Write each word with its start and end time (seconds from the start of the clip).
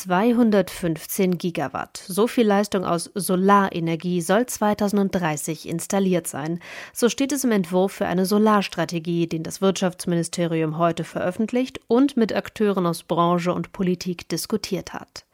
215 0.00 1.36
Gigawatt. 1.36 2.02
So 2.06 2.26
viel 2.26 2.46
Leistung 2.46 2.86
aus 2.86 3.10
Solarenergie 3.14 4.22
soll 4.22 4.46
2030 4.46 5.68
installiert 5.68 6.26
sein. 6.26 6.58
So 6.94 7.10
steht 7.10 7.32
es 7.32 7.44
im 7.44 7.52
Entwurf 7.52 7.92
für 7.92 8.06
eine 8.06 8.24
Solarstrategie, 8.24 9.26
den 9.26 9.42
das 9.42 9.60
Wirtschaftsministerium 9.60 10.78
heute 10.78 11.04
veröffentlicht 11.04 11.80
und 11.86 12.16
mit 12.16 12.34
Akteuren 12.34 12.86
aus 12.86 13.02
Branche 13.02 13.52
und 13.52 13.72
Politik 13.72 14.26
diskutiert 14.30 14.94
hat. 14.94 15.26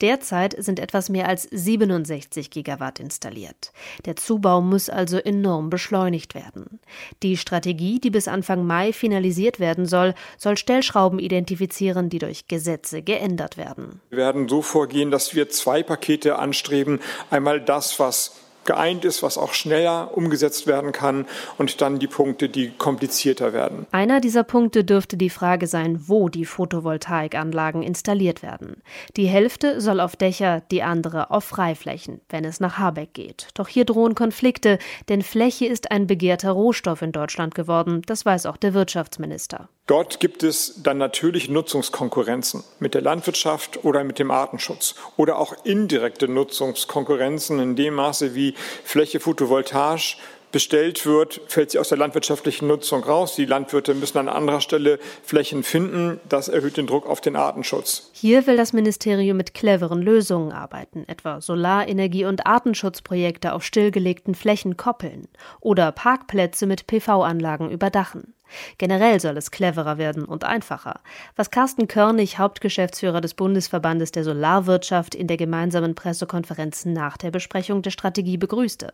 Derzeit 0.00 0.54
sind 0.58 0.78
etwas 0.78 1.08
mehr 1.08 1.28
als 1.28 1.44
67 1.50 2.50
Gigawatt 2.50 3.00
installiert. 3.00 3.72
Der 4.04 4.16
Zubau 4.16 4.60
muss 4.60 4.88
also 4.88 5.18
enorm 5.18 5.70
beschleunigt 5.70 6.34
werden. 6.34 6.80
Die 7.22 7.36
Strategie, 7.36 8.00
die 8.00 8.10
bis 8.10 8.28
Anfang 8.28 8.66
Mai 8.66 8.92
finalisiert 8.92 9.60
werden 9.60 9.86
soll, 9.86 10.14
soll 10.38 10.56
Stellschrauben 10.56 11.18
identifizieren, 11.18 12.08
die 12.08 12.18
durch 12.18 12.48
Gesetze 12.48 13.02
geändert 13.02 13.56
werden. 13.56 14.00
Wir 14.10 14.18
werden 14.18 14.48
so 14.48 14.62
vorgehen, 14.62 15.10
dass 15.10 15.34
wir 15.34 15.48
zwei 15.48 15.82
Pakete 15.82 16.38
anstreben. 16.38 17.00
Einmal 17.30 17.60
das, 17.60 17.98
was 17.98 18.41
geeint 18.64 19.04
ist, 19.04 19.22
was 19.22 19.38
auch 19.38 19.54
schneller 19.54 20.16
umgesetzt 20.16 20.66
werden 20.66 20.92
kann 20.92 21.26
und 21.58 21.80
dann 21.80 21.98
die 21.98 22.06
Punkte, 22.06 22.48
die 22.48 22.70
komplizierter 22.70 23.52
werden. 23.52 23.86
Einer 23.92 24.20
dieser 24.20 24.44
Punkte 24.44 24.84
dürfte 24.84 25.16
die 25.16 25.30
Frage 25.30 25.66
sein, 25.66 26.04
wo 26.06 26.28
die 26.28 26.44
Photovoltaikanlagen 26.44 27.82
installiert 27.82 28.42
werden. 28.42 28.82
Die 29.16 29.26
Hälfte 29.26 29.80
soll 29.80 30.00
auf 30.00 30.16
Dächer, 30.16 30.62
die 30.70 30.82
andere 30.82 31.30
auf 31.30 31.44
Freiflächen, 31.44 32.20
wenn 32.28 32.44
es 32.44 32.60
nach 32.60 32.78
Habeck 32.78 33.14
geht. 33.14 33.48
Doch 33.54 33.68
hier 33.68 33.84
drohen 33.84 34.14
Konflikte, 34.14 34.78
denn 35.08 35.22
Fläche 35.22 35.66
ist 35.66 35.90
ein 35.90 36.06
begehrter 36.06 36.52
Rohstoff 36.52 37.02
in 37.02 37.12
Deutschland 37.12 37.54
geworden, 37.54 38.02
das 38.06 38.24
weiß 38.24 38.46
auch 38.46 38.56
der 38.56 38.74
Wirtschaftsminister. 38.74 39.68
Dort 39.88 40.20
gibt 40.20 40.44
es 40.44 40.80
dann 40.82 40.98
natürlich 40.98 41.48
Nutzungskonkurrenzen 41.48 42.62
mit 42.78 42.94
der 42.94 43.02
Landwirtschaft 43.02 43.84
oder 43.84 44.04
mit 44.04 44.20
dem 44.20 44.30
Artenschutz 44.30 44.94
oder 45.16 45.38
auch 45.38 45.52
indirekte 45.64 46.28
Nutzungskonkurrenzen 46.28 47.58
in 47.58 47.74
dem 47.74 47.94
Maße, 47.94 48.36
wie 48.36 48.51
Fläche 48.84 49.20
photovoltaisch 49.20 50.18
bestellt 50.52 51.04
wird, 51.06 51.40
fällt 51.48 51.72
sie 51.72 51.78
aus 51.78 51.88
der 51.88 51.98
landwirtschaftlichen 51.98 52.68
Nutzung 52.68 53.02
raus. 53.02 53.34
Die 53.34 53.46
Landwirte 53.46 53.94
müssen 53.94 54.18
an 54.18 54.28
anderer 54.28 54.60
Stelle 54.60 55.00
Flächen 55.24 55.62
finden. 55.64 56.20
Das 56.28 56.48
erhöht 56.48 56.76
den 56.76 56.86
Druck 56.86 57.06
auf 57.06 57.20
den 57.20 57.34
Artenschutz. 57.34 58.10
Hier 58.12 58.46
will 58.46 58.56
das 58.56 58.72
Ministerium 58.72 59.38
mit 59.38 59.54
cleveren 59.54 60.02
Lösungen 60.02 60.52
arbeiten, 60.52 61.04
etwa 61.08 61.38
Solarenergie- 61.38 62.26
und 62.26 62.46
Artenschutzprojekte 62.46 63.54
auf 63.54 63.64
stillgelegten 63.64 64.34
Flächen 64.34 64.76
koppeln 64.76 65.26
oder 65.60 65.90
Parkplätze 65.90 66.66
mit 66.66 66.86
PV-Anlagen 66.86 67.70
überdachen. 67.70 68.34
Generell 68.78 69.20
soll 69.20 69.36
es 69.36 69.50
cleverer 69.50 69.98
werden 69.98 70.24
und 70.24 70.44
einfacher, 70.44 71.00
was 71.36 71.50
Carsten 71.50 71.88
Körnig, 71.88 72.38
Hauptgeschäftsführer 72.38 73.20
des 73.20 73.34
Bundesverbandes 73.34 74.12
der 74.12 74.24
Solarwirtschaft, 74.24 75.14
in 75.14 75.26
der 75.26 75.36
gemeinsamen 75.36 75.94
Pressekonferenz 75.94 76.84
nach 76.84 77.16
der 77.16 77.30
Besprechung 77.30 77.82
der 77.82 77.90
Strategie 77.90 78.36
begrüßte. 78.36 78.92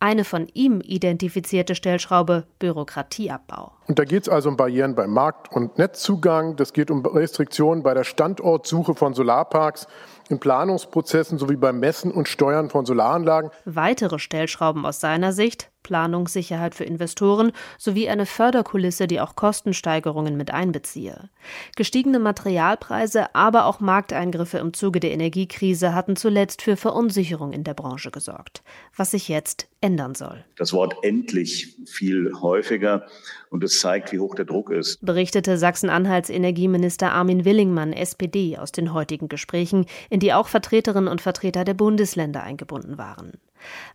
Eine 0.00 0.24
von 0.24 0.48
ihm 0.54 0.80
identifizierte 0.80 1.74
Stellschraube 1.74 2.44
Bürokratieabbau. 2.58 3.72
Und 3.86 3.98
da 3.98 4.04
geht 4.04 4.22
es 4.22 4.28
also 4.28 4.48
um 4.48 4.56
Barrieren 4.56 4.94
beim 4.94 5.10
Markt- 5.10 5.52
und 5.52 5.78
Netzzugang, 5.78 6.56
das 6.56 6.72
geht 6.72 6.90
um 6.90 7.04
Restriktionen 7.06 7.82
bei 7.82 7.94
der 7.94 8.04
Standortsuche 8.04 8.94
von 8.94 9.14
Solarparks 9.14 9.86
in 10.28 10.40
Planungsprozessen 10.40 11.38
sowie 11.38 11.56
beim 11.56 11.78
Messen 11.78 12.10
und 12.10 12.28
Steuern 12.28 12.68
von 12.70 12.84
Solaranlagen. 12.84 13.50
Weitere 13.64 14.18
Stellschrauben 14.18 14.84
aus 14.84 15.00
seiner 15.00 15.32
Sicht 15.32 15.70
Planungssicherheit 15.86 16.74
für 16.74 16.82
Investoren 16.82 17.52
sowie 17.78 18.08
eine 18.08 18.26
Förderkulisse, 18.26 19.06
die 19.06 19.20
auch 19.20 19.36
Kostensteigerungen 19.36 20.36
mit 20.36 20.50
einbeziehe. 20.50 21.30
Gestiegene 21.76 22.18
Materialpreise, 22.18 23.32
aber 23.36 23.66
auch 23.66 23.78
Markteingriffe 23.78 24.58
im 24.58 24.74
Zuge 24.74 24.98
der 24.98 25.12
Energiekrise 25.12 25.94
hatten 25.94 26.16
zuletzt 26.16 26.60
für 26.60 26.76
Verunsicherung 26.76 27.52
in 27.52 27.62
der 27.62 27.74
Branche 27.74 28.10
gesorgt, 28.10 28.64
was 28.96 29.12
sich 29.12 29.28
jetzt 29.28 29.68
ändern 29.80 30.16
soll. 30.16 30.44
Das 30.56 30.72
Wort 30.72 30.96
endlich 31.02 31.76
viel 31.86 32.32
häufiger 32.40 33.06
und 33.50 33.62
es 33.62 33.78
zeigt, 33.78 34.10
wie 34.10 34.18
hoch 34.18 34.34
der 34.34 34.44
Druck 34.44 34.70
ist. 34.70 34.98
Berichtete 35.06 35.56
Sachsen-Anhalts 35.56 36.30
Energieminister 36.30 37.12
Armin 37.12 37.44
Willingmann, 37.44 37.92
SPD, 37.92 38.58
aus 38.58 38.72
den 38.72 38.92
heutigen 38.92 39.28
Gesprächen, 39.28 39.86
in 40.10 40.18
die 40.18 40.32
auch 40.32 40.48
Vertreterinnen 40.48 41.08
und 41.08 41.20
Vertreter 41.20 41.62
der 41.62 41.74
Bundesländer 41.74 42.42
eingebunden 42.42 42.98
waren. 42.98 43.34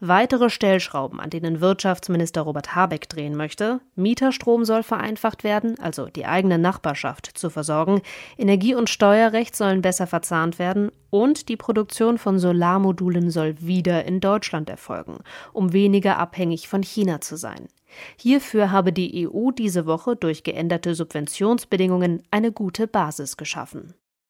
Weitere 0.00 0.50
Stellschrauben, 0.50 1.20
an 1.20 1.30
denen 1.30 1.60
Wirtschaftsminister 1.60 2.42
Robert 2.42 2.74
Habeck 2.74 3.08
drehen 3.08 3.36
möchte. 3.36 3.80
Mieterstrom 3.94 4.64
soll 4.64 4.82
vereinfacht 4.82 5.44
werden, 5.44 5.78
also 5.78 6.06
die 6.06 6.26
eigene 6.26 6.58
Nachbarschaft 6.58 7.26
zu 7.34 7.50
versorgen. 7.50 8.02
Energie- 8.38 8.74
und 8.74 8.90
Steuerrecht 8.90 9.56
sollen 9.56 9.82
besser 9.82 10.06
verzahnt 10.06 10.58
werden. 10.58 10.90
Und 11.10 11.48
die 11.48 11.56
Produktion 11.56 12.18
von 12.18 12.38
Solarmodulen 12.38 13.30
soll 13.30 13.60
wieder 13.60 14.04
in 14.04 14.20
Deutschland 14.20 14.70
erfolgen, 14.70 15.18
um 15.52 15.72
weniger 15.72 16.18
abhängig 16.18 16.68
von 16.68 16.82
China 16.82 17.20
zu 17.20 17.36
sein. 17.36 17.66
Hierfür 18.16 18.70
habe 18.70 18.92
die 18.92 19.28
EU 19.28 19.50
diese 19.50 19.86
Woche 19.86 20.16
durch 20.16 20.44
geänderte 20.44 20.94
Subventionsbedingungen 20.94 22.22
eine 22.30 22.52
gute 22.52 22.86
Basis 22.86 23.36
geschaffen. 23.36 23.94